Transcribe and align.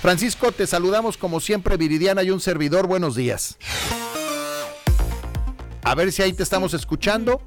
Francisco, 0.00 0.50
te 0.50 0.66
saludamos 0.66 1.18
como 1.18 1.40
siempre, 1.40 1.76
Viridiana 1.76 2.22
y 2.22 2.30
un 2.30 2.40
servidor. 2.40 2.86
Buenos 2.86 3.16
días. 3.16 3.58
A 5.82 5.94
ver 5.94 6.10
si 6.10 6.22
ahí 6.22 6.32
te 6.32 6.42
estamos 6.42 6.72
escuchando. 6.72 7.42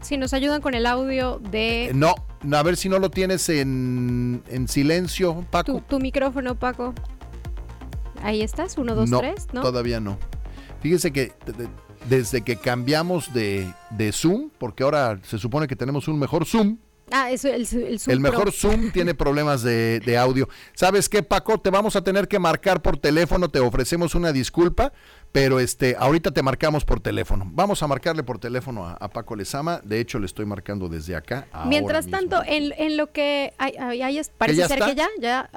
Si 0.00 0.16
nos 0.16 0.32
ayudan 0.34 0.60
con 0.60 0.74
el 0.74 0.86
audio 0.86 1.38
de... 1.38 1.90
Eh, 1.90 1.92
no, 1.94 2.16
a 2.52 2.62
ver 2.64 2.76
si 2.76 2.88
no 2.88 2.98
lo 2.98 3.10
tienes 3.10 3.48
en, 3.48 4.42
silencio, 4.66 5.46
Paco. 5.50 5.80
Tu, 5.88 6.00
micrófono, 6.00 6.58
Paco. 6.58 6.92
Ahí 8.20 8.42
estás, 8.42 8.76
uno, 8.78 8.96
dos, 8.96 9.08
tres, 9.08 9.46
¿no? 9.52 9.62
Todavía 9.62 10.00
no. 10.00 10.18
Fíjese 10.80 11.12
que 11.12 11.32
desde 12.08 12.42
que 12.42 12.56
cambiamos 12.56 13.32
de, 13.32 13.72
de 13.90 14.10
Zoom, 14.10 14.50
porque 14.58 14.82
ahora 14.82 15.20
se 15.22 15.38
supone 15.38 15.68
que 15.68 15.76
tenemos 15.76 16.08
un 16.08 16.18
mejor 16.18 16.46
Zoom, 16.46 16.78
Ah, 17.12 17.30
eso, 17.30 17.48
el, 17.48 17.60
el, 17.60 17.98
Zoom 18.00 18.12
el 18.12 18.20
mejor 18.20 18.52
Zoom 18.52 18.90
tiene 18.92 19.14
problemas 19.14 19.62
de, 19.62 20.00
de, 20.00 20.16
audio. 20.16 20.48
¿Sabes 20.74 21.08
qué, 21.08 21.22
Paco? 21.22 21.58
Te 21.58 21.70
vamos 21.70 21.94
a 21.94 22.02
tener 22.02 22.26
que 22.26 22.38
marcar 22.38 22.80
por 22.80 22.96
teléfono, 22.96 23.48
te 23.48 23.60
ofrecemos 23.60 24.14
una 24.14 24.32
disculpa, 24.32 24.92
pero 25.30 25.60
este, 25.60 25.94
ahorita 25.98 26.30
te 26.30 26.42
marcamos 26.42 26.84
por 26.84 27.00
teléfono. 27.00 27.46
Vamos 27.52 27.82
a 27.82 27.86
marcarle 27.86 28.22
por 28.22 28.38
teléfono 28.38 28.86
a, 28.86 29.08
Paco 29.08 29.36
Lezama. 29.36 29.80
De 29.84 30.00
hecho, 30.00 30.18
le 30.18 30.26
estoy 30.26 30.46
marcando 30.46 30.88
desde 30.88 31.14
acá. 31.14 31.46
Mientras 31.66 32.08
tanto, 32.08 32.42
en, 32.46 32.72
en, 32.76 32.96
lo 32.96 33.12
que 33.12 33.52
hay, 33.58 33.74
parece 34.38 34.66
ser 34.68 34.80
que 34.80 34.94
ya, 34.94 35.08
ya 35.20 35.50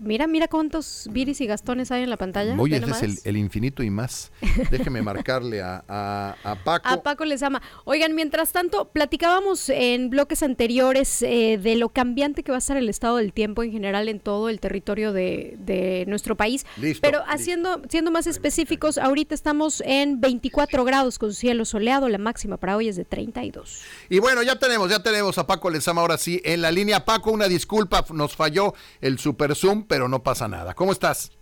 Mira, 0.00 0.26
mira 0.26 0.48
cuántos 0.48 1.08
viris 1.10 1.40
y 1.40 1.46
gastones 1.46 1.90
hay 1.90 2.02
en 2.02 2.10
la 2.10 2.16
pantalla. 2.16 2.54
Oye, 2.58 2.76
ese 2.76 3.06
es 3.06 3.26
el, 3.26 3.36
infinito 3.36 3.82
y 3.82 3.90
más. 3.90 4.30
Déjeme 4.70 5.02
marcarle 5.02 5.62
a, 5.62 5.84
a, 5.88 6.56
Paco. 6.64 6.88
A 6.88 7.02
Paco 7.02 7.24
les 7.24 7.42
ama. 7.42 7.62
Oigan, 7.84 8.14
mientras 8.14 8.52
tanto, 8.52 8.88
platicábamos 8.88 9.68
en 9.68 10.10
bloques 10.10 10.42
anteriores 10.42 11.22
eh, 11.22 11.58
de 11.62 11.76
lo 11.76 11.88
cambiante 11.88 12.42
que 12.42 12.52
va 12.52 12.58
a 12.58 12.60
ser 12.60 12.76
el 12.76 12.88
estado 12.88 13.16
del 13.16 13.32
tiempo 13.32 13.62
en 13.62 13.72
general 13.72 14.08
en 14.08 14.20
todo 14.20 14.48
el 14.48 14.60
territorio 14.60 15.12
de, 15.12 16.04
nuestro 16.06 16.36
país. 16.36 16.64
Listo, 16.76 17.00
Pero 17.02 17.22
haciendo, 17.26 17.82
siendo 17.88 18.10
más 18.10 18.26
específicos, 18.26 18.98
ahorita 18.98 19.34
estamos 19.34 19.82
en 19.84 20.20
24 20.20 20.84
grados 20.84 21.18
con 21.18 21.34
cielo 21.34 21.64
soleado. 21.64 22.08
La 22.08 22.18
máxima 22.18 22.56
para 22.56 22.76
hoy 22.76 22.88
es 22.88 22.96
de 22.96 23.04
32. 23.04 23.80
Y 24.08 24.18
bueno, 24.18 24.42
ya 24.42 24.58
tenemos, 24.58 24.90
ya 24.90 25.02
tenemos 25.02 25.38
a 25.38 25.46
Paco 25.46 25.70
Lezama 25.70 26.00
ahora 26.00 26.18
sí 26.18 26.40
en 26.44 26.62
la 26.62 26.70
línea. 26.70 27.04
Paco, 27.04 27.30
una 27.30 27.48
disculpa, 27.48 28.04
nos 28.12 28.36
falló 28.36 28.74
el 29.00 29.18
Super 29.18 29.54
Zoom 29.54 29.84
pero 29.88 30.08
no 30.08 30.22
pasa 30.22 30.48
nada. 30.48 30.74
¿Cómo 30.74 30.92
estás? 30.92 31.32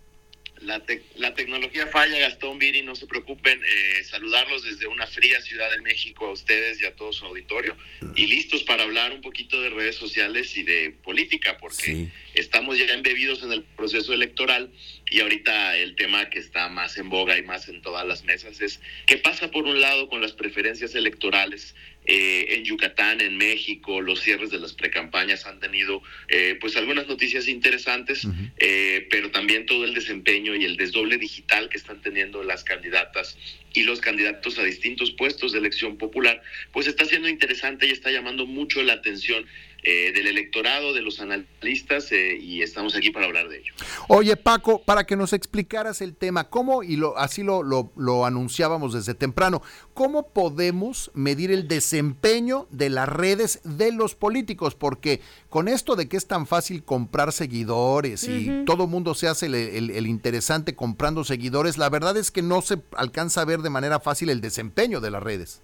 La, 0.61 0.81
la 1.17 1.35
tecnología 1.35 1.85
falla, 1.87 2.17
Gastón 2.17 2.57
Viri, 2.57 2.81
no 2.81 2.95
se 2.95 3.05
preocupen. 3.05 3.59
Eh, 3.63 4.03
saludarlos 4.03 4.63
desde 4.63 4.87
una 4.87 5.05
fría 5.05 5.39
Ciudad 5.41 5.69
de 5.69 5.81
México 5.81 6.25
a 6.25 6.31
ustedes 6.31 6.81
y 6.81 6.85
a 6.85 6.95
todo 6.95 7.13
su 7.13 7.25
auditorio. 7.25 7.77
Y 8.15 8.25
listos 8.25 8.63
para 8.63 8.83
hablar 8.83 9.11
un 9.11 9.21
poquito 9.21 9.61
de 9.61 9.69
redes 9.69 9.95
sociales 9.97 10.57
y 10.57 10.63
de 10.63 10.95
política, 11.03 11.57
porque 11.59 12.09
estamos 12.33 12.79
ya 12.79 12.91
embebidos 12.93 13.43
en 13.43 13.51
el 13.51 13.63
proceso 13.63 14.13
electoral 14.13 14.71
y 15.09 15.19
ahorita 15.19 15.77
el 15.77 15.95
tema 15.95 16.29
que 16.29 16.39
está 16.39 16.69
más 16.69 16.97
en 16.97 17.09
boga 17.09 17.37
y 17.37 17.43
más 17.43 17.69
en 17.69 17.81
todas 17.81 18.05
las 18.05 18.23
mesas 18.25 18.59
es 18.59 18.81
qué 19.05 19.17
pasa 19.17 19.51
por 19.51 19.65
un 19.65 19.79
lado 19.79 20.09
con 20.09 20.21
las 20.21 20.33
preferencias 20.33 20.95
electorales 20.95 21.75
eh, 22.07 22.55
en 22.55 22.63
Yucatán, 22.63 23.19
en 23.19 23.37
México, 23.37 23.99
los 23.99 24.21
cierres 24.21 24.49
de 24.49 24.59
las 24.59 24.73
precampañas 24.73 25.45
han 25.45 25.59
tenido 25.59 26.01
eh, 26.29 26.57
pues 26.59 26.77
algunas 26.77 27.07
noticias 27.07 27.49
interesantes, 27.49 28.25
eh, 28.57 29.07
pero 29.09 29.29
también 29.31 29.65
todo 29.65 29.83
el 29.83 29.93
desempeño 29.93 30.55
y 30.55 30.63
el 30.63 30.77
desdoble 30.77 31.17
digital 31.17 31.67
que 31.67 31.77
están 31.77 32.01
teniendo 32.01 32.43
las 32.43 32.63
candidatas 32.63 33.37
y 33.73 33.83
los 33.83 33.99
candidatos 33.99 34.57
a 34.57 34.63
distintos 34.63 35.11
puestos 35.11 35.51
de 35.51 35.59
elección 35.59 35.97
popular, 35.97 36.41
pues 36.71 36.87
está 36.87 37.03
siendo 37.03 37.27
interesante 37.27 37.87
y 37.87 37.91
está 37.91 38.09
llamando 38.09 38.45
mucho 38.45 38.81
la 38.83 38.93
atención 38.93 39.45
eh, 39.83 40.11
del 40.11 40.27
electorado, 40.27 40.93
de 40.93 41.01
los 41.01 41.21
analistas, 41.21 42.11
eh, 42.11 42.37
y 42.41 42.61
estamos 42.61 42.95
aquí 42.95 43.11
para 43.11 43.27
hablar 43.27 43.47
de 43.47 43.59
ello. 43.59 43.73
Oye, 44.07 44.35
Paco, 44.35 44.81
para 44.83 45.05
que 45.05 45.15
nos 45.15 45.33
explicaras 45.33 46.01
el 46.01 46.15
tema, 46.15 46.49
¿cómo, 46.49 46.83
y 46.83 46.95
lo, 46.95 47.17
así 47.17 47.43
lo, 47.43 47.63
lo, 47.63 48.25
anunciábamos 48.25 48.93
desde 48.93 49.13
temprano, 49.13 49.61
cómo 49.93 50.29
podemos 50.29 51.11
medir 51.13 51.51
el 51.51 51.67
desempeño 51.67 52.67
de 52.71 52.89
las 52.89 53.07
redes 53.07 53.61
de 53.63 53.91
los 53.91 54.15
políticos? 54.15 54.75
Porque 54.75 55.21
con 55.49 55.67
esto 55.67 55.95
de 55.95 56.09
que 56.09 56.17
es 56.17 56.27
tan 56.27 56.47
fácil 56.47 56.83
comprar 56.83 57.31
seguidores 57.31 58.23
y 58.23 58.65
todo 58.65 58.87
mundo 58.87 59.13
se 59.13 59.27
hace 59.27 59.45
el, 59.45 60.07
interesante 60.07 60.75
comprando 60.75 61.23
seguidores, 61.23 61.77
la 61.77 61.89
verdad 61.89 62.17
es 62.17 62.31
que 62.31 62.41
no 62.41 62.61
se 62.61 62.79
alcanza 62.95 63.41
a 63.41 63.45
ver 63.45 63.61
de 63.61 63.69
manera 63.69 63.99
fácil 63.99 64.29
el 64.29 64.41
desempeño 64.41 64.99
de 65.01 65.11
las 65.11 65.23
redes. 65.23 65.61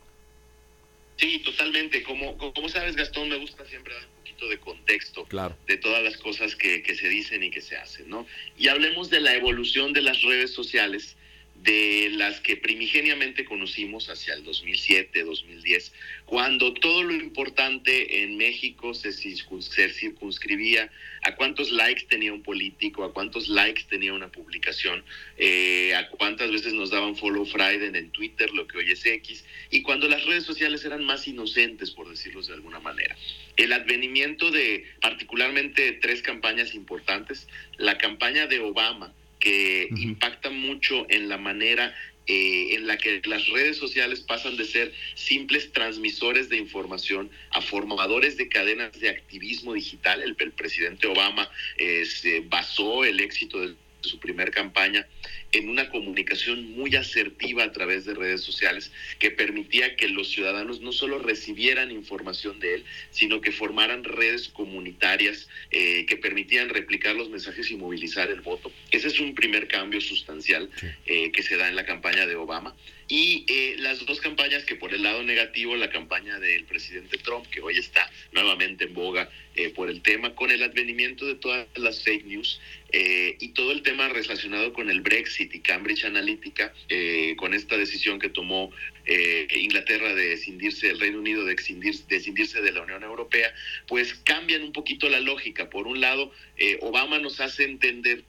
Sí, 1.18 1.40
totalmente. 1.40 2.04
Como, 2.04 2.38
como 2.38 2.70
sabes, 2.70 2.96
Gastón, 2.96 3.30
me 3.30 3.38
gusta 3.38 3.66
siempre 3.66 3.94
dar 3.94 4.08
de 4.48 4.60
contexto 4.60 5.28
de 5.68 5.78
todas 5.78 6.04
las 6.04 6.18
cosas 6.18 6.56
que, 6.56 6.84
que, 6.84 6.96
se 6.96 7.08
dicen 7.08 7.44
y 7.44 7.50
que 7.50 7.62
se 7.62 7.78
hacen, 7.78 8.10
¿no? 8.10 8.26
Y 8.58 8.68
hablemos 8.68 9.10
de 9.10 9.22
la 9.22 9.36
evolución 9.36 9.94
de 9.94 10.02
las 10.02 10.22
redes 10.22 10.54
sociales 10.54 11.16
de 11.64 12.10
las 12.12 12.42
que 12.42 12.58
primigeniamente 12.58 13.46
conocimos 13.46 14.10
hacia 14.10 14.34
el 14.34 14.44
2007, 14.44 15.24
2010, 15.24 15.94
cuando 16.26 16.74
todo 16.74 17.04
lo 17.04 17.14
importante 17.14 18.24
en 18.24 18.36
México 18.36 18.94
se, 18.94 19.14
circunscribía 19.14 20.92
a 21.22 21.36
cuántos 21.36 21.72
likes 21.72 22.04
tenía 22.10 22.34
un 22.34 22.44
político, 22.44 23.06
a 23.06 23.14
cuántos 23.14 23.48
likes 23.48 23.84
tenía 23.90 24.14
una 24.14 24.30
publicación, 24.30 25.06
eh, 25.38 25.96
a 25.96 26.10
cuántas 26.10 26.52
veces 26.52 26.74
nos 26.74 26.90
daban 26.90 27.16
follow 27.16 27.46
Friday 27.46 27.92
en 27.94 28.10
Twitter, 28.10 28.52
lo 28.52 28.68
que 28.68 28.80
hoy 28.80 28.92
es 28.92 29.06
X, 29.06 29.46
y 29.70 29.84
cuando 29.84 30.10
las 30.10 30.26
redes 30.26 30.44
sociales 30.44 30.84
eran 30.84 31.06
más 31.06 31.26
inocentes, 31.30 31.92
por 31.92 32.10
decirlo 32.10 32.42
de 32.42 32.54
alguna 32.54 32.80
manera. 32.80 33.16
El 33.56 33.72
advenimiento 33.72 34.52
de 34.52 34.86
particularmente 35.00 35.94
tres 35.94 36.22
campañas 36.22 36.76
importantes, 36.76 37.48
la 37.78 37.98
campaña 37.98 38.48
de 38.48 38.60
Obama, 38.60 39.14
que 39.44 39.90
impacta 39.98 40.50
mucho 40.50 41.06
en 41.10 41.28
la 41.28 41.38
manera 41.38 41.94
eh, 42.28 42.76
en 42.76 42.88
la 42.88 42.98
que 42.98 43.22
las 43.26 43.50
redes 43.50 43.76
sociales 43.76 44.22
pasan 44.22 44.56
de 44.56 44.64
ser 44.64 44.94
simples 45.16 45.74
transmisores 45.74 46.48
de 46.48 46.56
información 46.56 47.30
a 47.52 47.60
formadores 47.60 48.38
de 48.38 48.48
cadenas 48.48 48.98
de 49.02 49.10
activismo 49.10 49.74
digital. 49.74 50.24
El, 50.24 50.34
presidente 50.54 51.08
Obama 51.08 51.50
eh, 51.78 52.06
se 52.06 52.40
basó 52.40 53.04
el 53.04 53.20
éxito 53.20 53.60
de 53.60 53.76
su 54.00 54.18
primer 54.20 54.52
campaña 54.52 55.06
en 55.54 55.70
una 55.70 55.90
comunicación 55.90 56.72
muy 56.72 56.96
asertiva 56.96 57.64
a 57.64 57.72
través 57.72 58.06
de 58.06 58.16
redes 58.16 58.42
sociales 58.42 58.92
que 59.20 59.32
permitía 59.32 59.96
que 59.96 60.10
los 60.10 60.30
ciudadanos 60.30 60.82
no 60.82 60.92
solo 60.92 61.20
recibieran 61.20 61.92
información 61.92 62.60
de 62.60 62.76
él, 62.76 62.86
sino 63.12 63.40
que 63.40 63.52
formaran 63.52 64.04
redes 64.04 64.50
comunitarias 64.50 65.48
eh, 65.72 66.06
que 66.08 66.18
permitían 66.18 66.70
replicar 66.70 67.16
los 67.16 67.30
mensajes 67.30 67.70
y 67.72 67.76
movilizar 67.76 68.30
el 68.30 68.42
voto. 68.42 68.72
Ese 68.92 69.08
es 69.08 69.20
un 69.20 69.36
primer 69.36 69.68
cambio 69.68 70.02
sustancial 70.02 70.70
eh, 71.06 71.32
que 71.32 71.44
se 71.44 71.56
da 71.56 71.70
en 71.70 71.76
la 71.76 71.86
campaña 71.86 72.26
de 72.26 72.36
Obama. 72.36 72.76
Y 73.08 73.46
eh, 73.48 73.76
las 73.78 74.04
dos 74.06 74.22
campañas 74.22 74.64
que 74.64 74.76
por 74.76 74.94
el 74.94 75.04
lado 75.04 75.24
negativo, 75.24 75.76
la 75.76 75.90
campaña 75.90 76.40
del 76.40 76.64
presidente 76.64 77.18
Trump, 77.18 77.46
que 77.48 77.62
hoy 77.62 77.78
está 77.78 78.10
nuevamente 78.32 78.86
en 78.86 78.94
boga 78.94 79.30
por 79.76 79.88
el 79.88 80.02
tema, 80.02 80.34
con 80.34 80.50
el 80.50 80.64
advenimiento 80.64 81.28
de 81.28 81.36
todas 81.36 81.68
las 81.76 82.02
fake 82.04 82.26
news 82.26 82.60
y 82.92 83.50
todo 83.50 83.72
el 83.72 83.84
tema 83.84 84.10
relacionado 84.10 84.74
con 84.74 84.90
el 84.90 85.02
Brexit 85.02 85.43
y 85.52 85.60
Cambridge 85.60 86.06
Analytica, 86.06 86.74
eh, 86.90 87.36
con 87.38 87.54
esta 87.54 87.78
decisión 87.78 88.20
que 88.20 88.30
tomó 88.30 88.72
eh, 89.06 89.48
Inglaterra 89.56 90.14
de 90.14 90.34
escindirse, 90.34 90.90
el 90.90 91.00
Reino 91.00 91.20
Unido 91.20 91.44
de 91.44 91.54
escindirse, 91.54 92.62
de 92.62 92.72
la 92.72 92.82
Unión 92.82 93.04
Europea, 93.04 93.54
pues 93.88 94.14
cambian 94.24 94.64
un 94.64 94.72
poquito 94.72 95.10
la 95.10 95.20
lógica. 95.20 95.70
Por 95.70 95.88
un 95.88 96.00
lado, 96.00 96.32
eh, 96.58 96.78
Obama 96.82 97.20
nos 97.20 97.40
hace 97.40 97.64
entender 97.64 98.24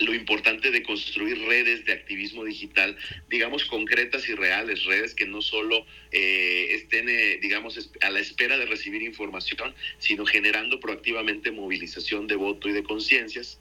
lo 0.00 0.14
importante 0.14 0.70
de 0.70 0.82
construir 0.82 1.38
redes 1.42 1.84
de 1.84 1.92
activismo 1.92 2.44
digital, 2.44 2.96
digamos, 3.28 3.64
concretas 3.64 4.28
y 4.28 4.34
reales, 4.34 4.84
redes 4.84 5.14
que 5.14 5.26
no 5.26 5.42
solo 5.42 5.86
estén, 6.10 7.06
digamos, 7.40 7.90
a 8.00 8.10
la 8.10 8.20
espera 8.20 8.56
de 8.56 8.66
recibir 8.66 9.02
información, 9.02 9.74
sino 9.98 10.24
generando 10.24 10.80
proactivamente 10.80 11.50
movilización 11.50 12.26
de 12.26 12.36
voto 12.36 12.68
y 12.68 12.72
de 12.72 12.82
conciencias. 12.82 13.58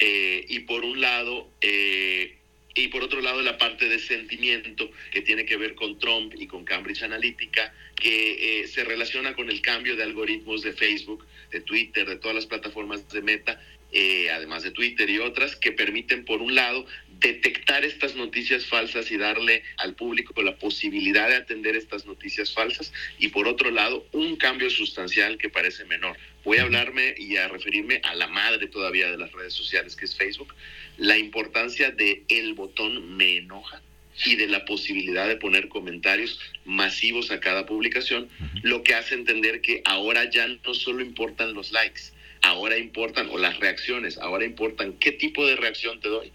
y 0.00 0.58
por 0.60 0.84
un 0.84 1.00
lado, 1.00 1.48
y 2.74 2.88
por 2.88 3.02
otro 3.02 3.20
lado, 3.20 3.42
la 3.42 3.58
parte 3.58 3.88
de 3.88 3.98
sentimiento 3.98 4.90
que 5.10 5.20
tiene 5.20 5.44
que 5.44 5.56
ver 5.56 5.74
con 5.74 5.98
Trump 5.98 6.32
y 6.36 6.46
con 6.46 6.64
Cambridge 6.64 7.02
Analytica, 7.02 7.74
que 7.96 8.62
eh, 8.62 8.66
se 8.66 8.84
relaciona 8.84 9.34
con 9.34 9.50
el 9.50 9.60
cambio 9.60 9.94
de 9.94 10.02
algoritmos 10.02 10.62
de 10.62 10.72
Facebook, 10.72 11.26
de 11.50 11.60
Twitter, 11.60 12.08
de 12.08 12.16
todas 12.16 12.34
las 12.34 12.46
plataformas 12.46 13.08
de 13.10 13.20
Meta, 13.20 13.60
eh, 13.92 14.30
además 14.30 14.62
de 14.62 14.70
Twitter 14.70 15.08
y 15.10 15.18
otras, 15.18 15.56
que 15.56 15.72
permiten, 15.72 16.24
por 16.24 16.40
un 16.40 16.54
lado, 16.54 16.86
detectar 17.22 17.84
estas 17.84 18.16
noticias 18.16 18.66
falsas 18.66 19.10
y 19.10 19.16
darle 19.16 19.62
al 19.76 19.94
público 19.94 20.40
la 20.42 20.56
posibilidad 20.56 21.28
de 21.28 21.36
atender 21.36 21.76
estas 21.76 22.04
noticias 22.04 22.52
falsas, 22.52 22.92
y 23.18 23.28
por 23.28 23.46
otro 23.46 23.70
lado, 23.70 24.06
un 24.12 24.36
cambio 24.36 24.70
sustancial 24.70 25.38
que 25.38 25.48
parece 25.48 25.84
menor. 25.84 26.16
Voy 26.44 26.58
a 26.58 26.62
hablarme 26.62 27.14
y 27.16 27.36
a 27.36 27.48
referirme 27.48 28.00
a 28.02 28.14
la 28.14 28.26
madre 28.26 28.66
todavía 28.66 29.10
de 29.10 29.18
las 29.18 29.30
redes 29.32 29.54
sociales, 29.54 29.94
que 29.94 30.06
es 30.06 30.16
Facebook, 30.16 30.54
la 30.96 31.16
importancia 31.16 31.90
de 31.90 32.24
el 32.28 32.54
botón 32.54 33.16
me 33.16 33.36
enoja 33.36 33.80
y 34.24 34.36
de 34.36 34.46
la 34.48 34.64
posibilidad 34.64 35.26
de 35.26 35.36
poner 35.36 35.68
comentarios 35.68 36.38
masivos 36.64 37.30
a 37.30 37.40
cada 37.40 37.66
publicación, 37.66 38.28
lo 38.62 38.82
que 38.82 38.94
hace 38.94 39.14
entender 39.14 39.60
que 39.60 39.80
ahora 39.84 40.28
ya 40.28 40.46
no 40.46 40.74
solo 40.74 41.02
importan 41.02 41.54
los 41.54 41.72
likes, 41.72 42.12
ahora 42.42 42.76
importan, 42.76 43.28
o 43.30 43.38
las 43.38 43.58
reacciones, 43.58 44.18
ahora 44.18 44.44
importan 44.44 44.94
qué 44.94 45.12
tipo 45.12 45.46
de 45.46 45.56
reacción 45.56 46.00
te 46.00 46.08
doy 46.08 46.32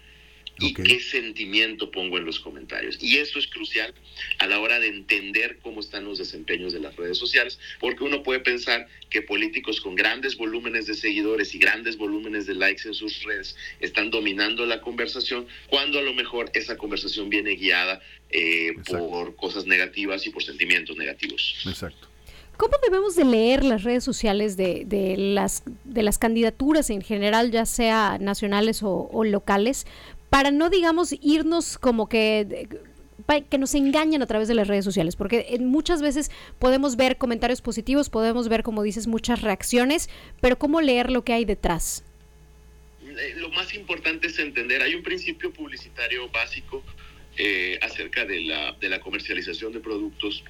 y 0.60 0.74
qué 0.74 1.00
sentimiento 1.00 1.90
pongo 1.90 2.18
en 2.18 2.24
los 2.24 2.40
comentarios. 2.40 2.98
Y 3.00 3.18
eso 3.18 3.38
es 3.38 3.46
crucial 3.46 3.94
a 4.38 4.46
la 4.46 4.58
hora 4.58 4.80
de 4.80 4.88
entender 4.88 5.58
cómo 5.62 5.80
están 5.80 6.04
los 6.04 6.18
desempeños 6.18 6.72
de 6.72 6.80
las 6.80 6.96
redes 6.96 7.16
sociales, 7.16 7.58
porque 7.78 8.04
uno 8.04 8.22
puede 8.22 8.40
pensar 8.40 8.88
que 9.10 9.22
políticos 9.22 9.80
con 9.80 9.94
grandes 9.94 10.36
volúmenes 10.36 10.86
de 10.86 10.94
seguidores 10.94 11.54
y 11.54 11.58
grandes 11.58 11.96
volúmenes 11.96 12.46
de 12.46 12.54
likes 12.54 12.88
en 12.88 12.94
sus 12.94 13.22
redes 13.22 13.56
están 13.80 14.10
dominando 14.10 14.66
la 14.66 14.80
conversación, 14.80 15.46
cuando 15.68 15.98
a 15.98 16.02
lo 16.02 16.14
mejor 16.14 16.50
esa 16.54 16.76
conversación 16.76 17.30
viene 17.30 17.52
guiada 17.54 18.00
eh, 18.30 18.72
por 18.84 19.36
cosas 19.36 19.66
negativas 19.66 20.26
y 20.26 20.30
por 20.30 20.42
sentimientos 20.42 20.96
negativos. 20.96 21.62
Exacto. 21.66 22.08
¿Cómo 22.58 22.74
debemos 22.82 23.14
de 23.14 23.24
leer 23.24 23.64
las 23.64 23.84
redes 23.84 24.02
sociales 24.02 24.56
de, 24.56 25.14
las, 25.16 25.62
de 25.84 26.02
las 26.02 26.18
candidaturas 26.18 26.90
en 26.90 27.02
general, 27.02 27.52
ya 27.52 27.64
sea 27.64 28.18
nacionales 28.20 28.80
o, 28.82 29.22
locales, 29.22 29.86
para 30.28 30.50
no, 30.50 30.68
digamos, 30.68 31.14
irnos 31.22 31.78
como 31.78 32.08
que 32.08 32.68
que 33.50 33.58
nos 33.58 33.74
engañan 33.74 34.22
a 34.22 34.26
través 34.26 34.48
de 34.48 34.54
las 34.54 34.66
redes 34.66 34.86
sociales, 34.86 35.14
porque 35.14 35.54
muchas 35.60 36.00
veces 36.00 36.30
podemos 36.58 36.96
ver 36.96 37.18
comentarios 37.18 37.60
positivos, 37.60 38.08
podemos 38.08 38.48
ver, 38.48 38.62
como 38.62 38.82
dices, 38.82 39.06
muchas 39.06 39.42
reacciones, 39.42 40.08
pero 40.40 40.58
¿cómo 40.58 40.80
leer 40.80 41.10
lo 41.10 41.24
que 41.24 41.34
hay 41.34 41.44
detrás? 41.44 42.04
Eh, 43.02 43.34
lo 43.36 43.50
más 43.50 43.74
importante 43.74 44.28
es 44.28 44.38
entender, 44.38 44.82
hay 44.82 44.94
un 44.94 45.02
principio 45.02 45.52
publicitario 45.52 46.30
básico 46.30 46.82
eh, 47.36 47.78
acerca 47.82 48.24
de 48.24 48.40
la, 48.40 48.72
de 48.72 48.88
la 48.88 48.98
comercialización 49.00 49.72
de 49.72 49.80
productos 49.80 50.42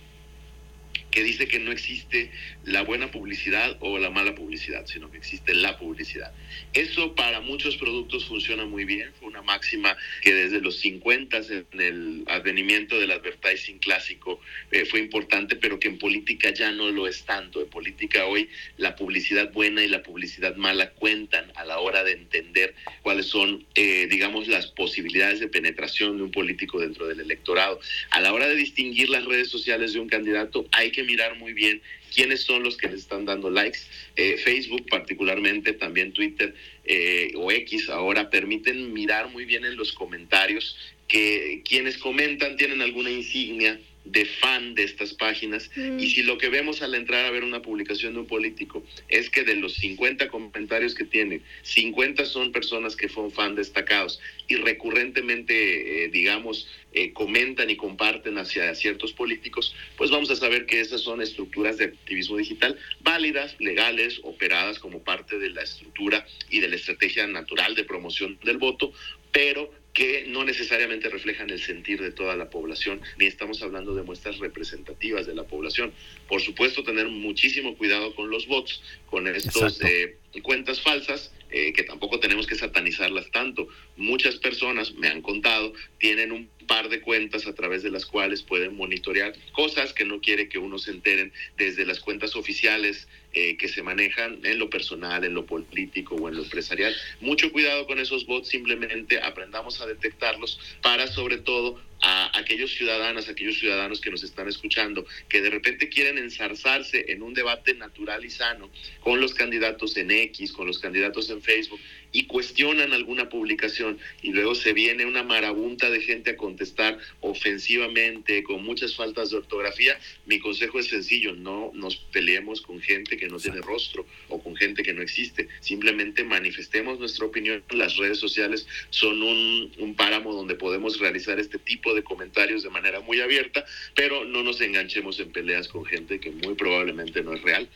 que 1.11 1.23
dice 1.23 1.49
que 1.49 1.59
no 1.59 1.73
existe 1.73 2.31
la 2.65 2.83
buena 2.83 3.11
publicidad 3.11 3.77
o 3.81 3.99
la 3.99 4.11
mala 4.11 4.35
publicidad, 4.35 4.87
sino 4.87 5.11
que 5.11 5.19
existe 5.19 5.55
la 5.55 5.79
publicidad. 5.79 6.33
Eso 6.75 7.15
para 7.15 7.41
muchos 7.41 7.77
productos 7.77 8.27
funciona 8.27 8.67
muy 8.67 8.85
bien, 8.85 9.13
fue 9.19 9.29
una 9.29 9.43
máxima 9.43 9.97
que 10.23 10.35
desde 10.35 10.61
los 10.61 10.79
50 10.79 11.37
en 11.37 11.81
el 11.81 12.25
advenimiento 12.27 12.99
del 12.99 13.11
advertising 13.11 13.79
clásico 13.79 14.41
eh, 14.71 14.85
fue 14.85 15.01
importante, 15.01 15.57
pero 15.57 15.79
que 15.79 15.89
en 15.89 15.99
política 15.99 16.51
ya 16.51 16.71
no 16.73 16.91
lo 16.91 17.07
es 17.07 17.25
tanto. 17.25 17.61
En 17.61 17.69
política 17.69 18.27
hoy 18.27 18.49
la 18.77 18.97
publicidad 18.97 19.53
buena 19.53 19.83
y 19.83 19.89
la 19.89 20.03
publicidad 20.03 20.57
mala 20.57 20.91
cuentan 20.91 21.51
a 21.55 21.65
la 21.65 21.79
hora 21.79 22.05
de 22.05 22.13
entender 22.13 22.75
cuáles 23.03 23.27
son, 23.27 23.67
eh, 23.75 24.07
digamos, 24.11 24.49
las 24.49 24.67
posibilidades 24.69 25.41
de 25.41 25.49
penetración 25.49 26.17
de 26.17 26.25
un 26.25 26.31
político 26.31 26.81
dentro 26.81 27.07
del 27.07 27.21
electorado. 27.21 27.81
A 28.11 28.21
la 28.21 28.33
hora 28.33 28.49
de 28.49 28.55
distinguir 28.55 29.09
las 29.09 29.25
redes 29.25 29.49
sociales 29.49 29.93
de 29.93 30.01
un 30.01 30.09
candidato 30.09 30.67
hay 30.73 30.91
que 30.91 30.98
mirar 31.05 31.37
muy 31.37 31.53
bien 31.53 31.81
quiénes 32.15 32.43
son 32.43 32.63
los 32.63 32.77
que 32.77 32.89
les 32.89 33.01
están 33.01 33.25
dando 33.25 33.51
likes. 33.51 33.81
Eh, 34.17 34.37
Facebook 34.39 34.87
particularmente, 34.89 35.73
también 35.73 36.13
Twitter 36.13 36.55
eh, 36.85 37.33
o 37.37 37.51
X 37.51 37.89
ahora 37.89 38.31
permiten 38.31 38.93
mirar 38.93 39.31
muy 39.31 39.45
bien 39.45 39.65
en 39.65 39.77
los 39.77 39.93
comentarios 39.93 40.77
que 41.07 41.63
quienes 41.67 41.99
comentan 41.99 42.57
tienen 42.57 42.83
alguna 42.83 43.11
insignia 43.11 43.81
de 44.11 44.25
fan 44.25 44.75
de 44.75 44.85
estas 44.85 45.15
páginas 45.15 45.71
y 45.77 45.81
mm. 45.81 46.01
si 46.01 46.23
lo 46.23 46.39
que 46.39 46.49
vemos 46.49 46.83
al 46.83 46.95
entrar 46.95 47.27
a 47.27 47.31
ver 47.31 47.45
una 47.45 47.63
publicación 47.63 48.15
de 48.15 48.21
un 48.21 48.27
político 48.27 48.85
es 49.09 49.29
que 49.31 49.45
de 49.45 49.55
los 49.57 49.75
50 49.75 50.29
comentarios 50.29 50.95
que 50.95 51.05
tiene, 51.05 51.41
50 51.63 52.25
son 52.25 52.53
personas 52.53 52.97
que 52.97 53.09
fueron 53.09 53.33
fan 53.33 53.55
destacados 53.55 54.21
y 54.47 54.57
recurrentemente, 54.57 56.05
eh, 56.05 56.09
digamos, 56.09 56.69
eh, 56.93 57.13
comentan 57.13 57.69
y 57.69 57.77
comparten 57.77 58.39
hacia 58.39 58.75
ciertos 58.75 59.13
políticos, 59.13 59.75
pues 59.97 60.11
vamos 60.11 60.31
a 60.31 60.37
saber 60.37 60.65
que 60.65 60.81
esas 60.81 61.03
son 61.03 61.21
estructuras 61.21 61.77
de 61.77 61.85
activismo 61.87 62.39
digital 62.39 62.79
válidas, 63.01 63.57
legales, 63.59 64.21
operadas 64.23 64.79
como 64.79 65.03
parte 65.03 65.39
de 65.39 65.51
la 65.51 65.63
estructura 65.63 66.27
y 66.51 66.61
de 66.61 66.69
la 66.69 66.77
estrategia 66.77 67.27
natural 67.27 67.75
de 67.75 67.85
promoción 67.85 68.39
del 68.43 68.59
voto, 68.59 68.93
pero 69.33 69.71
que 69.99 70.27
no 70.29 70.45
necesariamente 70.45 71.09
reflejan 71.09 71.51
el 71.51 71.61
sentir 71.61 72.01
de 72.01 72.13
toda 72.13 72.37
la 72.37 72.51
población, 72.51 73.01
ni 73.19 73.27
estamos 73.27 73.63
hablando 73.63 73.97
de 73.97 74.05
muestras 74.05 74.39
representativas 74.39 75.27
de 75.27 75.35
la 75.35 75.43
población. 75.43 75.93
Por 76.29 76.41
supuesto, 76.41 76.85
tener 76.85 77.09
muchísimo 77.09 77.77
cuidado 77.77 78.15
con 78.15 78.31
los 78.31 78.47
bots, 78.47 78.81
con 79.07 79.27
estos 79.27 79.81
eh, 79.83 80.19
cuentas 80.45 80.81
falsas, 80.81 81.33
eh, 81.51 81.73
que 81.73 81.83
tampoco 81.83 82.21
tenemos 82.21 82.47
que 82.47 82.55
satanizarlas 82.55 83.31
tanto. 83.31 83.69
Muchas 83.97 84.37
personas, 84.37 84.95
me 84.95 85.09
han 85.09 85.23
contado, 85.23 85.73
tienen 85.99 86.33
un 86.33 86.49
par 86.67 86.89
de 86.89 87.01
cuentas 87.01 87.47
a 87.47 87.55
través 87.55 87.83
de 87.83 87.91
las 87.91 88.05
cuales 88.05 88.43
pueden 88.43 88.77
monitorear 88.77 89.33
cosas 89.53 89.93
que 89.93 90.05
no 90.05 90.21
quiere 90.21 90.49
que 90.49 90.59
uno 90.59 90.79
se 90.79 90.91
enteren 90.91 91.33
desde 91.57 91.87
las 91.87 92.01
cuentas 92.01 92.37
oficiales 92.37 93.09
eh, 93.33 93.57
que 93.57 93.69
se 93.69 93.83
manejan 93.83 94.41
en 94.45 94.59
lo 94.59 94.69
personal, 94.69 95.25
en 95.25 95.35
lo 95.35 95.47
político 95.47 96.15
o 96.15 96.29
en 96.29 96.37
lo 96.37 96.43
empresarial. 96.43 96.95
Mucho 97.21 97.51
cuidado 97.53 97.87
con 97.87 97.99
esos 97.99 98.27
bots, 98.27 98.49
simplemente 98.49 99.21
aprendamos 99.21 99.81
a 99.81 99.87
detectarlos 99.87 100.59
para 100.83 101.07
sobre 101.07 101.39
todo 101.39 101.81
a 102.01 102.39
aquellos 102.39 102.73
ciudadanas, 102.73 103.29
aquellos 103.29 103.59
ciudadanos 103.59 104.01
que 104.01 104.11
nos 104.11 104.23
están 104.23 104.49
escuchando, 104.49 105.07
que 105.29 105.41
de 105.41 105.51
repente 105.51 105.89
quieren 105.89 106.19
ensarzarse 106.19 107.07
en 107.09 107.23
un 107.23 107.35
debate 107.35 107.75
natural 107.75 108.25
y 108.25 108.31
sano 108.31 108.71
con 109.01 109.21
los 109.21 109.35
candidatos 109.35 109.97
en 109.97 110.11
X, 110.11 110.53
con 110.53 110.67
los 110.67 110.79
candidatos 110.79 111.31
en 111.31 111.43
Facebook, 111.43 111.81
y 112.13 112.25
cuestionan 112.25 112.93
alguna 112.93 113.29
publicación 113.29 113.99
y 114.23 114.33
luego 114.33 114.55
se 114.55 114.73
viene 114.73 115.05
una 115.05 115.23
marabunta 115.23 115.91
de 115.91 116.01
gente 116.01 116.31
a 116.31 116.37
contestar 116.37 116.99
ofensivamente, 117.21 118.43
con 118.43 118.65
muchas 118.65 118.97
faltas 118.97 119.31
de 119.31 119.39
ortografía, 119.39 119.99
mi 120.27 120.39
consejo 120.39 120.79
es 120.79 120.89
sencillo, 120.89 121.35
no 121.35 121.71
nos 121.75 121.97
peleemos 121.97 122.63
con 122.63 122.81
gente 122.81 123.17
que 123.17 123.29
no 123.29 123.39
tiene 123.39 123.61
rostro 123.61 124.07
o 124.29 124.43
con 124.43 124.57
gente 124.57 124.83
que 124.83 124.95
no 124.95 125.03
existe, 125.03 125.49
simplemente 125.61 126.25
manifestemos 126.25 126.99
nuestra 126.99 127.27
opinión, 127.27 127.63
las 127.71 127.97
redes 127.97 128.19
sociales 128.19 128.67
son 128.91 129.23
un, 129.23 129.73
un 129.79 129.95
páramo 129.95 130.35
donde 130.35 130.55
podemos 130.55 130.99
realizar 130.99 131.39
este 131.39 131.59
tipo 131.59 131.95
de 131.95 132.03
comentarios 132.03 132.63
de 132.63 132.71
manera 132.71 133.01
muy 133.01 133.21
abierta, 133.21 133.65
pero 133.95 134.25
no 134.25 134.43
nos 134.43 134.61
enganchemos 134.61 135.21
en 135.21 135.31
peleas 135.31 135.69
con 135.69 135.85
gente 135.85 136.21
que 136.21 136.31
muy 136.31 136.55
probablemente 136.55 137.23
no 137.23 137.35
es 137.35 137.43
real, 137.43 137.69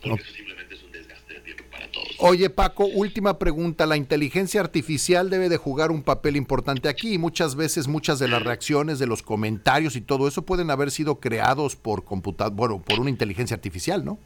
porque 0.00 0.22
eso 0.22 0.32
simplemente 0.32 0.74
es 0.74 0.82
un 0.82 0.92
desgaste 0.92 1.34
de 1.34 1.40
tiempo 1.40 1.64
para 1.70 1.81
todos. 1.92 2.16
Oye 2.18 2.50
Paco, 2.50 2.86
última 2.86 3.38
pregunta, 3.38 3.86
la 3.86 3.96
inteligencia 3.96 4.60
artificial 4.60 5.30
debe 5.30 5.48
de 5.48 5.56
jugar 5.56 5.90
un 5.90 6.02
papel 6.02 6.36
importante 6.36 6.88
aquí 6.88 7.14
y 7.14 7.18
muchas 7.18 7.54
veces 7.54 7.86
muchas 7.86 8.18
de 8.18 8.28
las 8.28 8.42
reacciones, 8.42 8.98
de 8.98 9.06
los 9.06 9.22
comentarios 9.22 9.94
y 9.96 10.00
todo 10.00 10.26
eso 10.26 10.42
pueden 10.42 10.70
haber 10.70 10.90
sido 10.90 11.20
creados 11.20 11.76
por 11.76 12.04
bueno, 12.52 12.82
por 12.82 13.00
una 13.00 13.10
inteligencia 13.10 13.54
artificial, 13.54 14.04
¿no? 14.04 14.18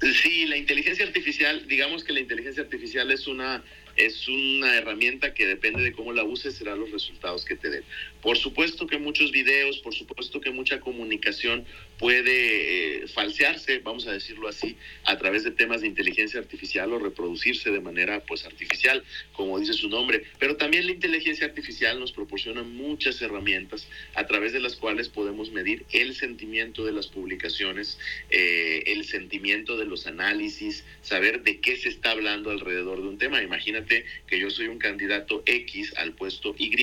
Sí, 0.00 0.44
la 0.46 0.56
inteligencia 0.56 1.06
artificial, 1.06 1.66
digamos 1.68 2.04
que 2.04 2.12
la 2.12 2.20
inteligencia 2.20 2.62
artificial 2.62 3.10
es 3.10 3.26
una 3.26 3.62
es 3.96 4.28
una 4.28 4.76
herramienta 4.76 5.34
que 5.34 5.46
depende 5.46 5.82
de 5.82 5.92
cómo 5.92 6.12
la 6.12 6.24
uses, 6.24 6.54
serán 6.54 6.80
los 6.80 6.90
resultados 6.90 7.44
que 7.44 7.56
te 7.56 7.70
den. 7.70 7.84
Por 8.22 8.36
supuesto 8.38 8.86
que 8.86 8.98
muchos 8.98 9.30
videos, 9.30 9.78
por 9.78 9.94
supuesto 9.94 10.40
que 10.40 10.50
mucha 10.50 10.80
comunicación 10.80 11.64
puede 11.98 13.04
eh, 13.04 13.08
falsearse, 13.08 13.78
vamos 13.78 14.06
a 14.06 14.12
decirlo 14.12 14.48
así, 14.48 14.76
a 15.04 15.16
través 15.18 15.44
de 15.44 15.50
temas 15.50 15.82
de 15.82 15.86
inteligencia 15.86 16.40
artificial 16.40 16.92
o 16.92 16.98
reproducirse 16.98 17.70
de 17.70 17.80
manera 17.80 18.24
pues 18.24 18.44
artificial, 18.44 19.04
como 19.32 19.58
dice 19.58 19.74
su 19.74 19.88
nombre. 19.88 20.24
Pero 20.38 20.56
también 20.56 20.86
la 20.86 20.92
inteligencia 20.92 21.46
artificial 21.46 22.00
nos 22.00 22.12
proporciona 22.12 22.62
muchas 22.62 23.20
herramientas 23.22 23.86
a 24.14 24.26
través 24.26 24.52
de 24.52 24.60
las 24.60 24.76
cuales 24.76 25.08
podemos 25.08 25.52
medir 25.52 25.84
el 25.92 26.14
sentimiento 26.14 26.84
de 26.84 26.92
las 26.92 27.08
publicaciones, 27.08 27.98
eh, 28.30 28.82
el 28.86 29.04
sentimiento 29.04 29.76
de 29.76 29.84
los 29.84 30.06
análisis, 30.06 30.84
saber 31.02 31.42
de 31.42 31.60
qué 31.60 31.76
se 31.76 31.88
está 31.88 32.12
hablando 32.12 32.50
alrededor 32.50 33.02
de 33.02 33.08
un 33.08 33.18
tema. 33.18 33.42
Imagínate 33.42 33.83
que 33.86 34.38
yo 34.38 34.50
soy 34.50 34.68
un 34.68 34.78
candidato 34.78 35.42
X 35.46 35.94
al 35.96 36.12
puesto 36.12 36.54
Y 36.58 36.74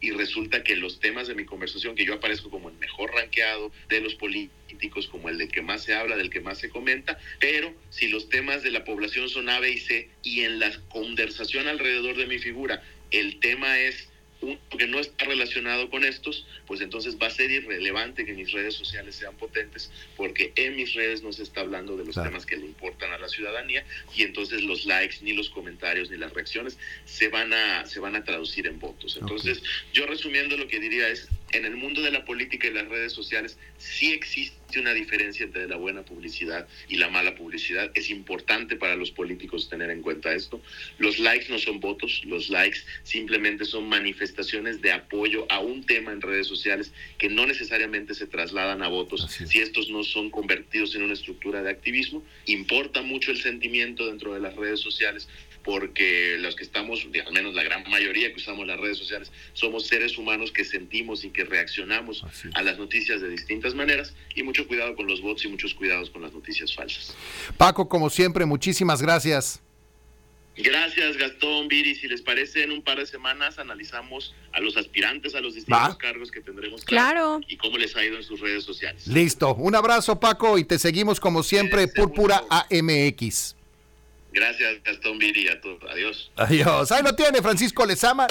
y 0.00 0.10
resulta 0.10 0.64
que 0.64 0.74
los 0.74 0.98
temas 0.98 1.28
de 1.28 1.36
mi 1.36 1.44
conversación, 1.44 1.94
que 1.94 2.04
yo 2.04 2.14
aparezco 2.14 2.50
como 2.50 2.68
el 2.68 2.74
mejor 2.78 3.14
ranqueado 3.14 3.70
de 3.88 4.00
los 4.00 4.16
políticos, 4.16 5.06
como 5.06 5.28
el 5.28 5.38
del 5.38 5.48
que 5.48 5.62
más 5.62 5.84
se 5.84 5.94
habla, 5.94 6.16
del 6.16 6.28
que 6.28 6.40
más 6.40 6.58
se 6.58 6.70
comenta, 6.70 7.20
pero 7.38 7.72
si 7.90 8.08
los 8.08 8.28
temas 8.28 8.64
de 8.64 8.72
la 8.72 8.84
población 8.84 9.28
son 9.28 9.48
A, 9.48 9.60
B 9.60 9.70
y 9.70 9.78
C 9.78 10.08
y 10.24 10.40
en 10.40 10.58
la 10.58 10.72
conversación 10.88 11.68
alrededor 11.68 12.16
de 12.16 12.26
mi 12.26 12.40
figura 12.40 12.82
el 13.12 13.38
tema 13.40 13.78
es 13.78 14.08
que 14.76 14.86
no 14.86 14.98
está 14.98 15.24
relacionado 15.24 15.88
con 15.88 16.04
estos, 16.04 16.46
pues 16.66 16.80
entonces 16.80 17.16
va 17.20 17.28
a 17.28 17.30
ser 17.30 17.50
irrelevante 17.50 18.24
que 18.24 18.32
mis 18.32 18.52
redes 18.52 18.74
sociales 18.74 19.14
sean 19.14 19.36
potentes, 19.36 19.90
porque 20.16 20.52
en 20.56 20.76
mis 20.76 20.94
redes 20.94 21.22
no 21.22 21.32
se 21.32 21.42
está 21.42 21.60
hablando 21.60 21.96
de 21.96 22.04
los 22.04 22.14
temas 22.14 22.44
que 22.44 22.56
le 22.56 22.66
importan 22.66 23.12
a 23.12 23.18
la 23.18 23.28
ciudadanía 23.28 23.84
y 24.16 24.22
entonces 24.22 24.62
los 24.62 24.84
likes, 24.84 25.16
ni 25.22 25.32
los 25.32 25.50
comentarios, 25.50 26.10
ni 26.10 26.16
las 26.16 26.32
reacciones 26.32 26.78
se 27.04 27.28
van 27.28 27.52
a, 27.52 27.86
se 27.86 28.00
van 28.00 28.16
a 28.16 28.24
traducir 28.24 28.66
en 28.66 28.80
votos. 28.80 29.16
Entonces, 29.20 29.62
yo 29.92 30.06
resumiendo 30.06 30.56
lo 30.56 30.66
que 30.66 30.80
diría 30.80 31.08
es, 31.08 31.28
en 31.52 31.64
el 31.64 31.76
mundo 31.76 32.02
de 32.02 32.10
la 32.10 32.24
política 32.24 32.66
y 32.66 32.72
las 32.72 32.88
redes 32.88 33.12
sociales 33.12 33.58
sí 33.78 34.12
existe 34.12 34.80
una 34.80 34.94
diferencia 34.94 35.44
entre 35.44 35.68
la 35.68 35.76
buena 35.76 36.02
publicidad 36.02 36.66
y 36.88 36.96
la 36.96 37.08
mala 37.08 37.34
publicidad. 37.34 37.90
Es 37.94 38.10
importante 38.10 38.76
para 38.76 38.96
los 38.96 39.10
políticos 39.10 39.68
tener 39.68 39.90
en 39.90 40.02
cuenta 40.02 40.34
esto. 40.34 40.62
Los 40.98 41.18
likes 41.18 41.46
no 41.50 41.58
son 41.58 41.80
votos, 41.80 42.22
los 42.24 42.48
likes 42.48 42.80
simplemente 43.02 43.64
son 43.64 43.88
manifestaciones 43.88 44.80
de 44.80 44.92
apoyo 44.92 45.46
a 45.50 45.60
un 45.60 45.84
tema 45.84 46.12
en 46.12 46.20
redes 46.20 46.46
sociales 46.46 46.92
que 47.18 47.28
no 47.28 47.46
necesariamente 47.46 48.14
se 48.14 48.26
trasladan 48.26 48.82
a 48.82 48.88
votos 48.88 49.30
si 49.46 49.60
estos 49.60 49.90
no 49.90 50.04
son 50.04 50.30
convertidos 50.30 50.94
en 50.94 51.02
una 51.02 51.14
estructura 51.14 51.62
de 51.62 51.70
activismo. 51.70 52.24
Importa 52.46 53.02
mucho 53.02 53.30
el 53.30 53.40
sentimiento 53.40 54.06
dentro 54.06 54.34
de 54.34 54.40
las 54.40 54.56
redes 54.56 54.80
sociales 54.80 55.28
porque 55.64 56.36
los 56.38 56.56
que 56.56 56.64
estamos, 56.64 57.06
al 57.26 57.32
menos 57.32 57.54
la 57.54 57.62
gran 57.62 57.88
mayoría 57.88 58.30
que 58.30 58.36
usamos 58.36 58.66
las 58.66 58.78
redes 58.78 58.98
sociales, 58.98 59.30
somos 59.52 59.86
seres 59.86 60.18
humanos 60.18 60.52
que 60.52 60.64
sentimos 60.64 61.24
y 61.24 61.30
que 61.30 61.44
reaccionamos 61.44 62.24
a 62.54 62.62
las 62.62 62.78
noticias 62.78 63.20
de 63.20 63.28
distintas 63.28 63.74
maneras 63.74 64.14
y 64.34 64.42
mucho 64.42 64.66
cuidado 64.66 64.94
con 64.96 65.06
los 65.06 65.20
bots 65.20 65.44
y 65.44 65.48
muchos 65.48 65.74
cuidados 65.74 66.10
con 66.10 66.22
las 66.22 66.32
noticias 66.32 66.74
falsas. 66.74 67.14
Paco, 67.56 67.88
como 67.88 68.10
siempre, 68.10 68.44
muchísimas 68.44 69.00
gracias. 69.02 69.62
Gracias, 70.56 71.16
Gastón, 71.16 71.68
Viri. 71.68 71.94
Si 71.94 72.08
les 72.08 72.20
parece, 72.20 72.62
en 72.62 72.72
un 72.72 72.82
par 72.82 72.98
de 72.98 73.06
semanas 73.06 73.58
analizamos 73.58 74.34
a 74.52 74.60
los 74.60 74.76
aspirantes 74.76 75.34
a 75.34 75.40
los 75.40 75.54
distintos 75.54 75.96
cargos 75.96 76.30
que 76.30 76.40
tendremos. 76.40 76.84
Claro. 76.84 77.40
Y 77.48 77.56
cómo 77.56 77.78
les 77.78 77.96
ha 77.96 78.04
ido 78.04 78.16
en 78.16 78.22
sus 78.22 78.40
redes 78.40 78.64
sociales. 78.64 79.06
Listo. 79.06 79.54
Un 79.54 79.74
abrazo, 79.74 80.20
Paco, 80.20 80.58
y 80.58 80.64
te 80.64 80.78
seguimos 80.78 81.20
como 81.20 81.42
siempre, 81.42 81.88
Púrpura 81.88 82.44
AMX. 82.50 83.56
Gracias, 84.32 84.82
Gastón 84.82 85.18
Viri. 85.18 85.48
A 85.48 85.60
todos. 85.60 85.82
Adiós. 85.90 86.30
Adiós. 86.36 86.92
Ahí 86.92 87.02
lo 87.02 87.14
tiene, 87.14 87.42
Francisco 87.42 87.84
Lezama. 87.84 88.26